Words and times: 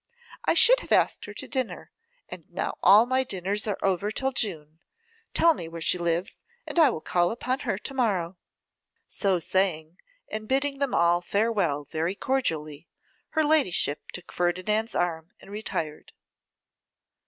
I 0.45 0.55
should 0.55 0.79
have 0.79 0.91
asked 0.91 1.25
her 1.25 1.33
to 1.35 1.47
dinner; 1.47 1.91
and 2.27 2.49
now 2.49 2.75
all 2.81 3.05
my 3.05 3.23
dinners 3.23 3.67
are 3.67 3.77
over 3.83 4.09
till 4.09 4.31
June. 4.31 4.79
Tell 5.35 5.53
me 5.53 5.67
where 5.67 5.79
she 5.79 5.99
lives, 5.99 6.41
and 6.65 6.79
I 6.79 6.89
will 6.89 7.01
call 7.01 7.29
upon 7.29 7.59
her 7.59 7.77
to 7.77 7.93
morrow.' 7.93 8.35
So 9.07 9.37
saying, 9.37 9.99
and 10.27 10.47
bidding 10.47 10.79
them 10.79 10.95
all 10.95 11.21
farewell 11.21 11.83
very 11.83 12.15
cordially, 12.15 12.87
her 13.37 13.43
ladyship 13.43 14.09
took 14.11 14.31
Ferdinand's 14.31 14.95
arm 14.95 15.33
and 15.39 15.51
retired. 15.51 16.13